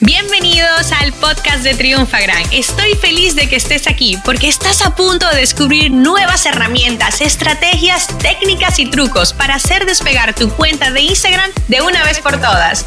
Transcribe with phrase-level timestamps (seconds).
[0.00, 2.44] Bienvenidos al podcast de Triunfa Gran.
[2.52, 8.06] Estoy feliz de que estés aquí porque estás a punto de descubrir nuevas herramientas, estrategias,
[8.18, 12.86] técnicas y trucos para hacer despegar tu cuenta de Instagram de una vez por todas.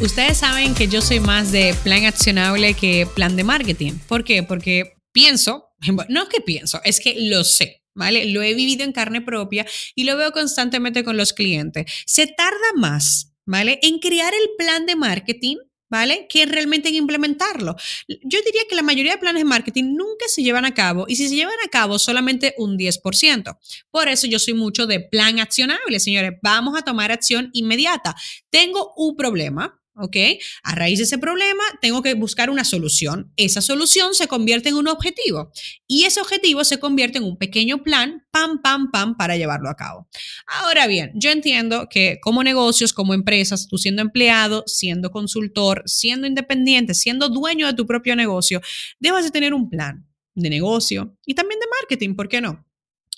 [0.00, 3.94] Ustedes saben que yo soy más de plan accionable que plan de marketing.
[4.06, 4.44] ¿Por qué?
[4.44, 5.70] Porque pienso,
[6.08, 7.82] no es que pienso, es que lo sé.
[7.98, 8.26] ¿Vale?
[8.26, 11.90] Lo he vivido en carne propia y lo veo constantemente con los clientes.
[12.04, 13.78] Se tarda más ¿vale?
[13.82, 15.56] En crear el plan de marketing,
[15.88, 16.26] ¿vale?
[16.28, 17.76] Que realmente en implementarlo.
[18.08, 21.16] Yo diría que la mayoría de planes de marketing nunca se llevan a cabo y
[21.16, 23.56] si se llevan a cabo solamente un 10%.
[23.90, 26.32] Por eso yo soy mucho de plan accionable, señores.
[26.42, 28.14] Vamos a tomar acción inmediata.
[28.50, 30.16] Tengo un problema, ¿ok?
[30.62, 33.32] A raíz de ese problema, tengo que buscar una solución.
[33.36, 35.50] Esa solución se convierte en un objetivo
[35.86, 39.76] y ese objetivo se convierte en un pequeño plan, pam, pam, pam, para llevarlo a
[39.76, 40.08] cabo.
[40.46, 46.26] Ahora bien, yo entiendo que como negocios, como empresas, tú siendo empleado, siendo consultor, siendo
[46.26, 48.60] independiente, siendo dueño de tu propio negocio,
[49.00, 52.65] debes de tener un plan de negocio y también de marketing, ¿por qué no?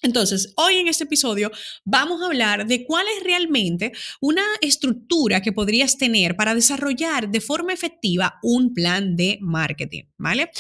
[0.01, 1.51] Entonces, hoy en este episodio
[1.85, 7.41] vamos a hablar de cuál es realmente una estructura que podrías tener para desarrollar de
[7.41, 10.51] forma efectiva un plan de marketing, ¿vale?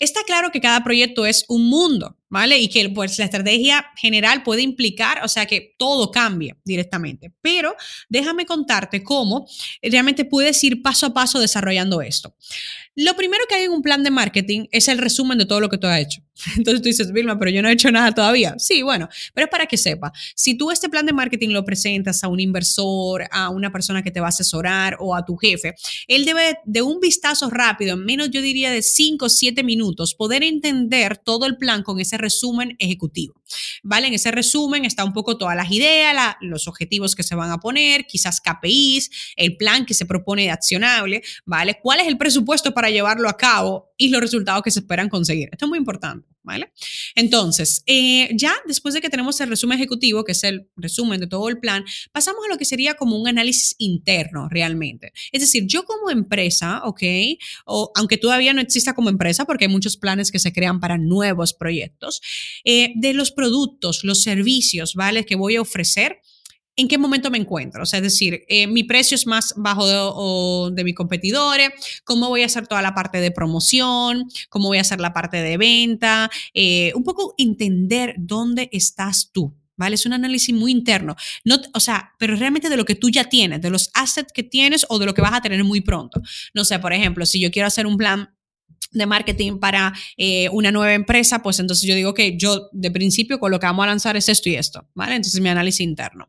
[0.00, 2.58] Está claro que cada proyecto es un mundo, ¿vale?
[2.58, 7.32] Y que pues la estrategia general puede implicar, o sea, que todo cambie directamente.
[7.40, 7.74] Pero
[8.08, 9.46] déjame contarte cómo
[9.82, 12.34] realmente puedes ir paso a paso desarrollando esto.
[13.00, 15.68] Lo primero que hay en un plan de marketing es el resumen de todo lo
[15.68, 16.20] que tú has hecho.
[16.56, 18.56] Entonces tú dices, Vilma, pero yo no he hecho nada todavía.
[18.58, 20.12] Sí, bueno, pero es para que sepa.
[20.34, 24.10] Si tú este plan de marketing lo presentas a un inversor, a una persona que
[24.10, 25.76] te va a asesorar o a tu jefe,
[26.08, 30.14] él debe de un vistazo rápido, en menos yo diría de 5 o 7 minutos,
[30.14, 33.34] poder entender todo el plan con ese resumen ejecutivo.
[33.82, 34.08] ¿Vale?
[34.08, 37.58] En ese resumen está un poco todas las ideas, los objetivos que se van a
[37.58, 41.78] poner, quizás KPIs, el plan que se propone de accionable, ¿vale?
[41.82, 45.48] ¿Cuál es el presupuesto para llevarlo a cabo y los resultados que se esperan conseguir?
[45.52, 46.27] Esto es muy importante.
[46.48, 46.72] ¿Vale?
[47.14, 51.26] Entonces, eh, ya después de que tenemos el resumen ejecutivo, que es el resumen de
[51.26, 55.12] todo el plan, pasamos a lo que sería como un análisis interno realmente.
[55.30, 57.02] Es decir, yo como empresa, ¿ok?
[57.66, 60.96] O aunque todavía no exista como empresa, porque hay muchos planes que se crean para
[60.96, 62.22] nuevos proyectos,
[62.64, 65.26] eh, de los productos, los servicios, ¿vale?
[65.26, 66.22] Que voy a ofrecer
[66.78, 67.82] en qué momento me encuentro.
[67.82, 69.86] O sea, es decir, eh, mi precio es más bajo
[70.70, 71.70] de, de mis competidores,
[72.04, 75.42] cómo voy a hacer toda la parte de promoción, cómo voy a hacer la parte
[75.42, 79.54] de venta, eh, un poco entender dónde estás tú.
[79.76, 79.94] ¿Vale?
[79.94, 81.14] Es un análisis muy interno.
[81.44, 84.42] No, o sea, pero realmente de lo que tú ya tienes, de los assets que
[84.42, 86.20] tienes o de lo que vas a tener muy pronto.
[86.52, 88.28] No sé, por ejemplo, si yo quiero hacer un plan
[88.90, 93.38] de marketing para eh, una nueva empresa, pues entonces yo digo que yo de principio
[93.38, 95.16] con lo que vamos a lanzar es esto y esto, ¿vale?
[95.16, 96.28] Entonces mi análisis interno.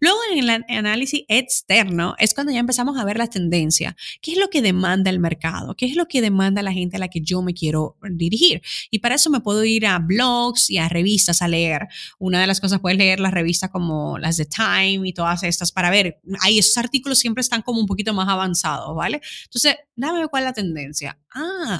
[0.00, 3.96] Luego en el análisis externo es cuando ya empezamos a ver la tendencia.
[4.20, 5.74] ¿Qué es lo que demanda el mercado?
[5.76, 8.62] ¿Qué es lo que demanda la gente a la que yo me quiero dirigir?
[8.90, 11.88] Y para eso me puedo ir a blogs y a revistas a leer.
[12.18, 15.70] Una de las cosas, puedes leer las revistas como las de Time y todas estas
[15.70, 16.20] para ver.
[16.40, 19.20] Ahí esos artículos siempre están como un poquito más avanzados, ¿vale?
[19.44, 21.18] Entonces, dame cuál es la tendencia.
[21.32, 21.79] Ah,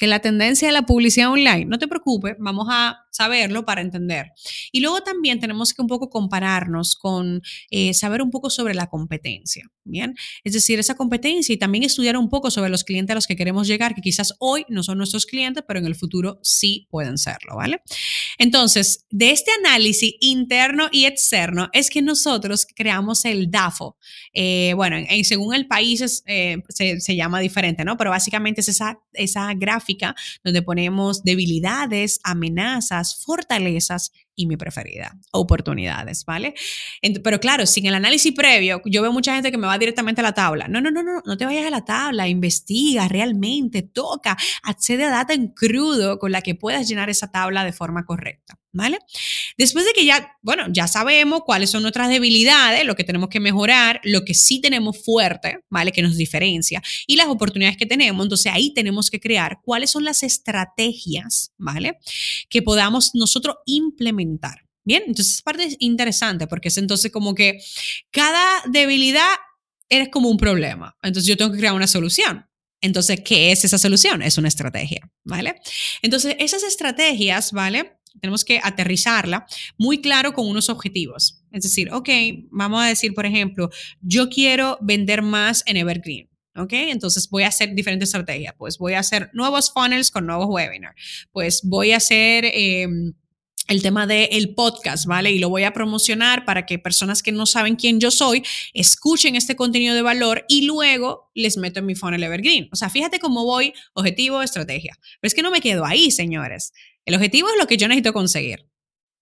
[0.00, 4.32] que la tendencia de la publicidad online, no te preocupes, vamos a saberlo para entender.
[4.72, 8.86] Y luego también tenemos que un poco compararnos con eh, saber un poco sobre la
[8.86, 10.14] competencia, ¿bien?
[10.42, 13.36] Es decir, esa competencia y también estudiar un poco sobre los clientes a los que
[13.36, 17.18] queremos llegar, que quizás hoy no son nuestros clientes, pero en el futuro sí pueden
[17.18, 17.82] serlo, ¿vale?
[18.38, 23.98] Entonces, de este análisis interno y externo es que nosotros creamos el DAFO.
[24.32, 27.98] Eh, bueno, en, según el país eh, se, se, llama diferente, ¿no?
[27.98, 29.89] Pero básicamente es esa, esa gráfica
[30.44, 36.54] donde ponemos debilidades, amenazas, fortalezas y mi preferida, oportunidades, ¿vale?
[37.22, 40.24] pero claro, sin el análisis previo, yo veo mucha gente que me va directamente a
[40.24, 40.68] la tabla.
[40.68, 45.10] No, no, no, no, no te vayas a la tabla, investiga realmente, toca, accede a
[45.10, 48.59] data en crudo con la que puedas llenar esa tabla de forma correcta.
[48.72, 48.98] ¿Vale?
[49.58, 53.40] Después de que ya, bueno, ya sabemos cuáles son nuestras debilidades, lo que tenemos que
[53.40, 55.90] mejorar, lo que sí tenemos fuerte, ¿vale?
[55.90, 58.24] Que nos diferencia y las oportunidades que tenemos.
[58.24, 61.98] Entonces ahí tenemos que crear cuáles son las estrategias, ¿vale?
[62.48, 64.64] Que podamos nosotros implementar.
[64.84, 67.60] Bien, entonces esa parte es interesante porque es entonces como que
[68.10, 69.28] cada debilidad
[69.88, 70.96] eres como un problema.
[71.02, 72.46] Entonces yo tengo que crear una solución.
[72.80, 74.22] Entonces, ¿qué es esa solución?
[74.22, 75.60] Es una estrategia, ¿vale?
[76.00, 77.99] Entonces, esas estrategias, ¿vale?
[78.20, 79.46] Tenemos que aterrizarla
[79.78, 81.44] muy claro con unos objetivos.
[81.52, 82.08] Es decir, ok,
[82.50, 83.70] vamos a decir, por ejemplo,
[84.00, 86.28] yo quiero vender más en Evergreen.
[86.56, 86.72] ¿ok?
[86.72, 88.54] Entonces voy a hacer diferentes estrategias.
[88.58, 91.28] Pues voy a hacer nuevos funnels con nuevos webinars.
[91.32, 92.44] Pues voy a hacer...
[92.52, 93.14] Em,
[93.70, 95.30] el tema del podcast, ¿vale?
[95.30, 98.42] Y lo voy a promocionar para que personas que no saben quién yo soy
[98.74, 102.68] escuchen este contenido de valor y luego les meto en mi funnel evergreen.
[102.72, 104.98] O sea, fíjate cómo voy, objetivo, estrategia.
[105.20, 106.72] Pero es que no me quedo ahí, señores.
[107.10, 108.70] El objetivo es lo que yo necesito conseguir.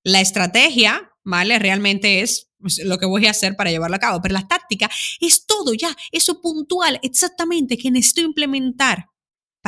[0.05, 1.58] La estrategia, ¿vale?
[1.58, 4.90] Realmente es pues, lo que voy a hacer para llevarlo a cabo, pero la táctica
[5.20, 9.06] es todo ya, eso puntual, exactamente, que necesito implementar.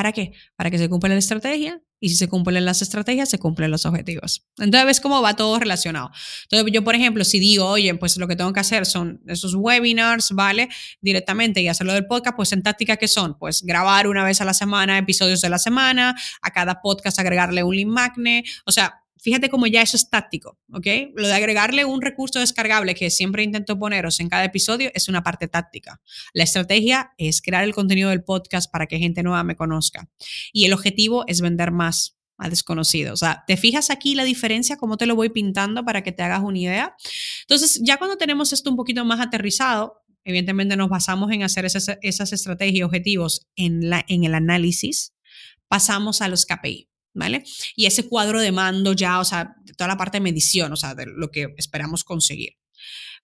[0.00, 0.32] ¿Para qué?
[0.56, 3.84] Para que se cumpla la estrategia y si se cumplen las estrategias, se cumplen los
[3.84, 4.46] objetivos.
[4.56, 6.10] Entonces, ves cómo va todo relacionado.
[6.44, 9.54] Entonces, yo, por ejemplo, si digo, oye, pues lo que tengo que hacer son esos
[9.54, 10.70] webinars, ¿vale?
[11.02, 13.36] Directamente y hacerlo del podcast, pues en táctica, ¿qué son?
[13.38, 17.62] Pues grabar una vez a la semana episodios de la semana, a cada podcast agregarle
[17.62, 20.86] un link magnet, o sea, fíjate cómo ya eso es táctico, ¿ok?
[21.14, 25.22] Lo de agregarle un recurso descargable que siempre intento poneros en cada episodio es una
[25.22, 26.00] parte táctica.
[26.32, 30.08] La estrategia es crear el contenido del podcast para que gente nueva me conozca.
[30.52, 33.12] Y el objetivo es vender más a desconocidos.
[33.12, 34.76] O sea, ¿te fijas aquí la diferencia?
[34.76, 36.96] ¿Cómo te lo voy pintando para que te hagas una idea?
[37.42, 41.98] Entonces, ya cuando tenemos esto un poquito más aterrizado, evidentemente nos basamos en hacer esas,
[42.00, 45.14] esas estrategias y objetivos en, la, en el análisis,
[45.68, 46.89] pasamos a los KPI.
[47.14, 47.44] ¿Vale?
[47.76, 50.94] Y ese cuadro de mando ya, o sea, toda la parte de medición, o sea,
[50.94, 52.54] de lo que esperamos conseguir.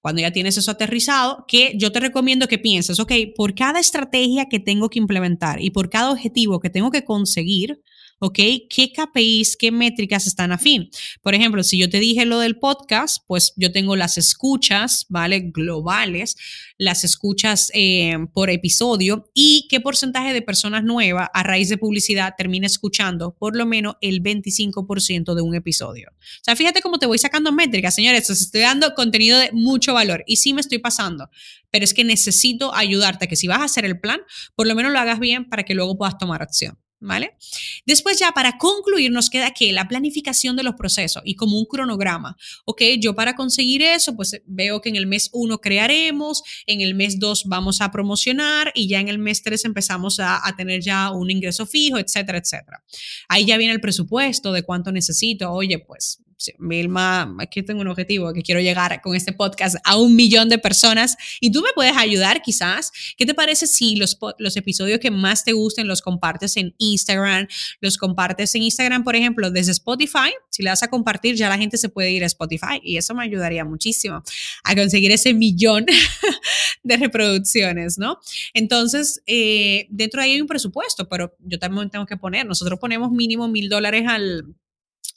[0.01, 4.47] Cuando ya tienes eso aterrizado, que yo te recomiendo que pienses, ok, por cada estrategia
[4.49, 7.81] que tengo que implementar y por cada objetivo que tengo que conseguir,
[8.19, 8.39] ¿ok?
[8.71, 10.91] ¿Qué KPIs, qué métricas están afín?
[11.23, 15.51] Por ejemplo, si yo te dije lo del podcast, pues yo tengo las escuchas, ¿vale?
[15.53, 16.37] Globales,
[16.79, 22.35] las escuchas eh, por episodio y qué porcentaje de personas nuevas a raíz de publicidad
[22.37, 26.11] termina escuchando por lo menos el 25% de un episodio.
[26.13, 30.25] O sea, fíjate cómo te voy sacando métricas, señores, estoy dando contenido de mucho valor
[30.27, 31.29] y sí me estoy pasando,
[31.71, 34.21] pero es que necesito ayudarte a que si vas a hacer el plan,
[34.55, 36.79] por lo menos lo hagas bien para que luego puedas tomar acción.
[36.99, 37.37] ¿Vale?
[37.85, 41.67] Después ya para concluir nos queda que la planificación de los procesos y como un
[41.67, 42.39] cronograma.
[42.65, 46.95] Ok, yo para conseguir eso, pues veo que en el mes 1 crearemos, en el
[46.95, 50.81] mes 2 vamos a promocionar y ya en el mes 3 empezamos a, a, tener
[50.81, 52.83] ya un ingreso fijo, etcétera, etcétera.
[53.29, 55.53] Ahí ya viene el presupuesto de cuánto necesito.
[55.53, 56.23] Oye, pues
[56.59, 60.59] Vilma, aquí tengo un objetivo que quiero llegar con este podcast a un millón de
[60.59, 62.93] personas y tú me puedes ayudar quizás.
[63.17, 67.49] ¿Qué te parece si los, los episodios que más te gusten los compartes en Instagram?
[67.81, 70.33] Los compartes en Instagram, por ejemplo, desde Spotify.
[70.51, 73.15] Si le das a compartir, ya la gente se puede ir a Spotify y eso
[73.15, 74.23] me ayudaría muchísimo
[74.65, 75.87] a conseguir ese millón
[76.83, 78.19] de reproducciones, ¿no?
[78.55, 82.79] Entonces, eh, dentro de ahí hay un presupuesto, pero yo también tengo que poner, nosotros
[82.79, 84.55] ponemos mínimo mil dólares al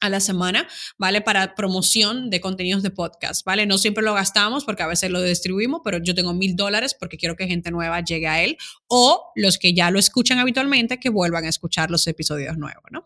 [0.01, 0.68] a la semana,
[0.98, 1.22] ¿vale?
[1.22, 3.66] Para promoción de contenidos de podcast, ¿vale?
[3.66, 7.18] No siempre lo gastamos porque a veces lo distribuimos, pero yo tengo mil dólares porque
[7.18, 8.57] quiero que gente nueva llegue a él
[8.88, 13.04] o los que ya lo escuchan habitualmente que vuelvan a escuchar los episodios nuevos, ¿no?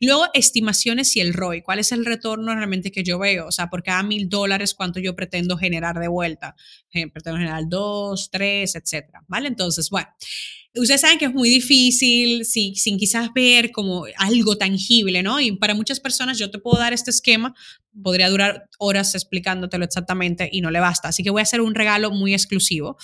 [0.00, 3.46] luego, estimaciones y el ROI, ¿cuál es el retorno realmente que yo veo?
[3.46, 6.56] O sea, por cada mil dólares, ¿cuánto yo pretendo generar de vuelta?
[6.92, 9.48] Eh, pretendo generar dos, tres, etcétera, ¿vale?
[9.48, 10.08] Entonces, bueno.
[10.74, 15.38] Ustedes saben que es muy difícil sin, sin quizás ver como algo tangible, ¿no?
[15.38, 17.54] Y para muchas personas yo te puedo dar este esquema,
[18.02, 21.08] podría durar horas explicándotelo exactamente y no le basta.
[21.08, 22.96] Así que voy a hacer un regalo muy exclusivo,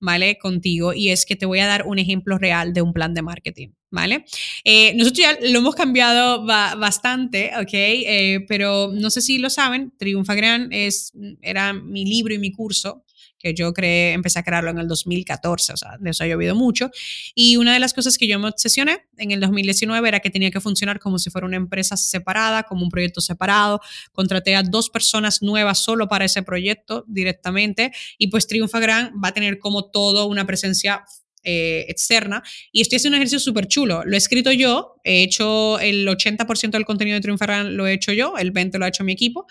[0.00, 0.36] ¿vale?
[0.38, 3.22] Contigo y es que te voy a dar un ejemplo real de un plan de
[3.22, 4.26] marketing, ¿vale?
[4.64, 7.72] Eh, nosotros ya lo hemos cambiado bastante, ¿ok?
[7.72, 12.52] Eh, pero no sé si lo saben, Triunfa Gran es, era mi libro y mi
[12.52, 13.04] curso
[13.44, 16.54] que yo creé, empecé a crearlo en el 2014, o sea, de eso ha llovido
[16.54, 16.90] mucho.
[17.34, 20.50] Y una de las cosas que yo me obsesioné en el 2019 era que tenía
[20.50, 23.80] que funcionar como si fuera una empresa separada, como un proyecto separado.
[24.12, 29.28] Contraté a dos personas nuevas solo para ese proyecto directamente y pues Triunfa Gran va
[29.28, 31.04] a tener como todo una presencia
[31.42, 32.42] eh, externa
[32.72, 34.04] y estoy haciendo un ejercicio súper chulo.
[34.06, 37.92] Lo he escrito yo, he hecho el 80% del contenido de Triunfa Gran lo he
[37.92, 39.46] hecho yo, el 20% lo ha hecho mi equipo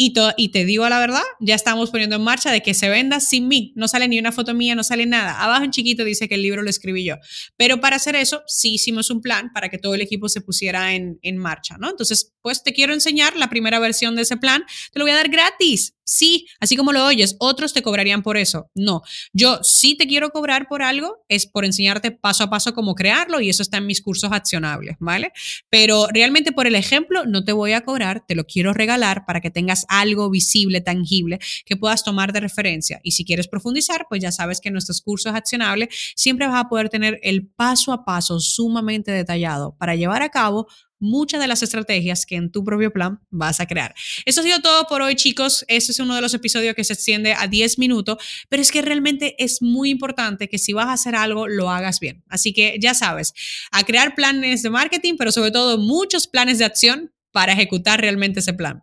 [0.00, 3.18] y, y te digo la verdad, ya estamos poniendo en marcha de que se venda
[3.18, 3.72] sin mí.
[3.74, 5.42] No sale ni una foto mía, no sale nada.
[5.42, 7.16] Abajo en chiquito dice que el libro lo escribí yo.
[7.56, 10.94] Pero para hacer eso, sí hicimos un plan para que todo el equipo se pusiera
[10.94, 11.90] en, en marcha, ¿no?
[11.90, 14.62] Entonces, pues te quiero enseñar la primera versión de ese plan.
[14.92, 15.96] Te lo voy a dar gratis.
[16.08, 18.70] Sí, así como lo oyes, otros te cobrarían por eso.
[18.74, 19.02] No,
[19.34, 23.42] yo sí te quiero cobrar por algo, es por enseñarte paso a paso cómo crearlo
[23.42, 25.32] y eso está en mis cursos accionables, ¿vale?
[25.68, 29.42] Pero realmente por el ejemplo no te voy a cobrar, te lo quiero regalar para
[29.42, 33.00] que tengas algo visible, tangible, que puedas tomar de referencia.
[33.02, 36.70] Y si quieres profundizar, pues ya sabes que en nuestros cursos accionables siempre vas a
[36.70, 40.68] poder tener el paso a paso sumamente detallado para llevar a cabo
[41.00, 43.94] muchas de las estrategias que en tu propio plan vas a crear.
[44.24, 45.64] Eso ha sido todo por hoy, chicos.
[45.68, 48.82] Este es uno de los episodios que se extiende a 10 minutos, pero es que
[48.82, 52.24] realmente es muy importante que si vas a hacer algo, lo hagas bien.
[52.28, 53.34] Así que ya sabes,
[53.70, 58.40] a crear planes de marketing, pero sobre todo muchos planes de acción para ejecutar realmente
[58.40, 58.82] ese plan.